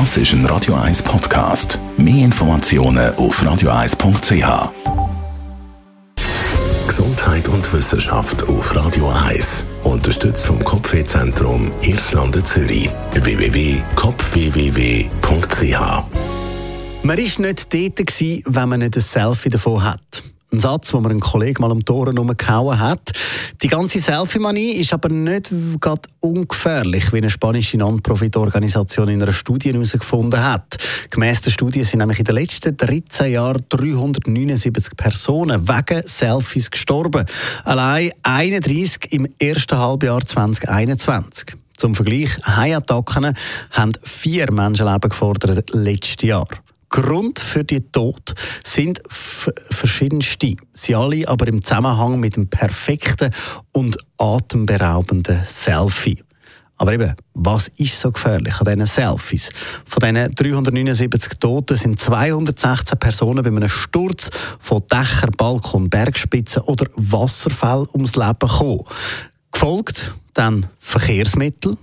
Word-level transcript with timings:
Das 0.00 0.16
ist 0.16 0.32
ein 0.32 0.44
Radio 0.46 0.74
1 0.74 1.04
Podcast. 1.04 1.78
Mehr 1.96 2.24
Informationen 2.24 3.14
auf 3.14 3.40
radio1.ch. 3.40 4.72
Gesundheit 6.88 7.46
und 7.46 7.72
Wissenschaft 7.72 8.42
auf 8.48 8.74
Radio 8.74 9.08
1. 9.08 9.64
Unterstützt 9.84 10.46
vom 10.46 10.58
Kopfwehzentrum 10.64 11.70
Irlande 11.82 12.42
Zürich. 12.42 12.90
www.kopfwww.ch 13.12 15.78
Man 17.04 17.16
war 17.16 17.16
nicht 17.16 17.72
dort, 17.72 18.20
wenn 18.46 18.68
man 18.68 18.80
nicht 18.80 18.96
ein 18.96 19.00
Selfie 19.00 19.50
davon 19.50 19.84
hat. 19.84 20.24
Ein 20.52 20.58
Satz, 20.58 20.90
den 20.90 21.02
mir 21.02 21.10
ein 21.10 21.20
Kollege 21.20 21.62
mal 21.62 21.70
um 21.70 21.84
die 21.84 21.92
Ohren 21.92 22.16
herumgehauen 22.16 22.80
hat. 22.80 23.12
Die 23.64 23.70
ganze 23.70 23.98
Selfie-Manie 23.98 24.72
ist 24.72 24.92
aber 24.92 25.08
nicht 25.08 25.50
gerade 25.80 26.02
ungefährlich, 26.20 27.10
wie 27.14 27.16
eine 27.16 27.30
spanische 27.30 27.78
Non-Profit-Organisation 27.78 29.08
in 29.08 29.22
einer 29.22 29.32
Studie 29.32 29.72
herausgefunden 29.72 30.44
hat. 30.44 30.76
Gemäss 31.08 31.40
der 31.40 31.50
Studie 31.50 31.82
sind 31.82 32.00
nämlich 32.00 32.18
in 32.18 32.26
den 32.26 32.34
letzten 32.34 32.76
13 32.76 33.32
Jahren 33.32 33.64
379 33.70 34.94
Personen 34.98 35.66
wegen 35.66 36.06
Selfies 36.06 36.70
gestorben. 36.70 37.24
Allein 37.64 38.10
31 38.22 39.10
im 39.12 39.28
ersten 39.38 39.78
Halbjahr 39.78 40.20
2021. 40.20 41.56
Zum 41.78 41.94
Vergleich, 41.94 42.36
Haiattacken 42.44 43.34
haben 43.70 43.92
vier 44.02 44.52
Menschenleben 44.52 45.08
gefordert 45.08 45.70
letztes 45.72 46.28
Jahr. 46.28 46.48
Grund 46.94 47.40
für 47.40 47.64
die 47.64 47.80
Tod 47.80 48.34
sind 48.62 49.02
verschiedenste. 49.08 50.54
Sie 50.74 50.94
alle 50.94 51.26
aber 51.26 51.48
im 51.48 51.60
Zusammenhang 51.60 52.20
mit 52.20 52.36
dem 52.36 52.46
perfekten 52.46 53.32
und 53.72 53.98
atemberaubenden 54.16 55.42
Selfie. 55.44 56.22
Aber 56.76 56.92
eben, 56.92 57.16
was 57.34 57.66
ist 57.78 58.00
so 58.00 58.12
gefährlich 58.12 58.60
an 58.60 58.66
diesen 58.66 58.86
Selfies? 58.86 59.50
Von 59.84 60.02
diesen 60.02 60.36
379 60.36 61.32
Toten 61.40 61.76
sind 61.76 61.98
216 61.98 62.96
Personen 62.96 63.42
bei 63.42 63.50
einem 63.50 63.68
Sturz 63.68 64.30
von 64.60 64.84
Dächer, 64.86 65.32
Balkon, 65.36 65.90
Bergspitzen 65.90 66.62
oder 66.62 66.86
Wasserfällen 66.94 67.88
ums 67.92 68.14
Leben 68.14 68.38
gekommen. 68.38 68.84
Gefolgt 69.50 70.14
dann 70.32 70.66
Verkehrsmittel, 70.78 71.76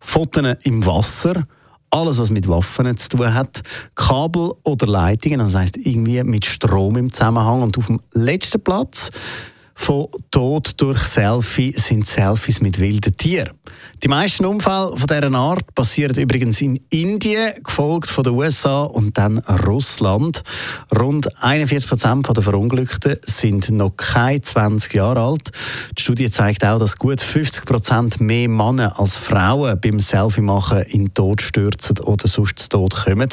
Fotos 0.00 0.56
im 0.62 0.86
Wasser, 0.86 1.46
alles, 1.96 2.18
was 2.18 2.30
mit 2.30 2.48
Waffen 2.48 2.96
zu 2.96 3.08
tun 3.08 3.34
hat, 3.34 3.62
Kabel 3.94 4.52
oder 4.64 4.86
Leitungen, 4.86 5.38
das 5.38 5.54
heißt 5.54 5.76
irgendwie 5.78 6.22
mit 6.24 6.44
Strom 6.44 6.96
im 6.96 7.12
Zusammenhang. 7.12 7.62
Und 7.62 7.78
auf 7.78 7.86
dem 7.86 8.00
letzten 8.12 8.62
Platz 8.62 9.10
von 9.78 10.08
Tod 10.30 10.72
durch 10.78 10.98
Selfie 11.00 11.74
sind 11.76 12.06
Selfies 12.06 12.60
mit 12.60 12.80
wilden 12.80 13.16
Tieren. 13.16 13.52
Die 14.02 14.08
meisten 14.08 14.44
Unfälle 14.46 14.96
von 14.96 15.06
dieser 15.06 15.34
Art 15.34 15.74
passieren 15.74 16.16
übrigens 16.16 16.60
in 16.60 16.80
Indien, 16.90 17.52
gefolgt 17.62 18.10
von 18.10 18.24
den 18.24 18.32
USA 18.32 18.84
und 18.84 19.16
dann 19.16 19.38
Russland. 19.38 20.42
Rund 20.98 21.28
41 21.42 21.88
Prozent 21.88 22.26
der 22.34 22.42
Verunglückten 22.42 23.18
sind 23.24 23.70
noch 23.70 23.96
keine 23.96 24.42
20 24.42 24.94
Jahre 24.94 25.20
alt. 25.20 25.52
Die 25.96 26.02
Studie 26.02 26.30
zeigt 26.30 26.64
auch, 26.64 26.78
dass 26.78 26.96
gut 26.96 27.20
50 27.20 27.64
Prozent 27.66 28.20
mehr 28.20 28.48
Männer 28.48 28.98
als 28.98 29.16
Frauen 29.16 29.78
beim 29.80 30.00
Selfie-Machen 30.00 30.82
in 30.84 31.04
den 31.04 31.14
Tod 31.14 31.42
stürzen 31.42 31.98
oder 32.00 32.28
sonst 32.28 32.58
zu 32.58 32.68
Tod 32.70 32.94
kommen. 33.04 33.28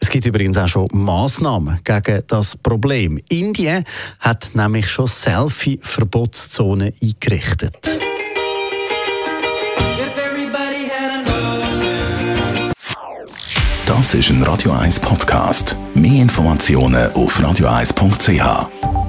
Es 0.00 0.08
gibt 0.08 0.24
übrigens 0.26 0.56
auch 0.56 0.66
schon 0.66 0.88
Massnahmen 0.92 1.78
gegen 1.84 2.22
das 2.26 2.56
Problem. 2.56 3.20
Indien 3.28 3.84
hat 4.18 4.50
nämlich 4.54 4.90
schon 4.90 5.06
Selfie-Verbotszonen 5.06 6.92
eingerichtet. 7.02 7.98
Das 13.86 14.14
ist 14.14 14.30
ein 14.30 14.42
Radio 14.44 14.72
1 14.72 15.00
Podcast. 15.00 15.76
Mehr 15.94 16.22
Informationen 16.22 17.12
auf 17.12 17.38
radio1.ch. 17.38 18.99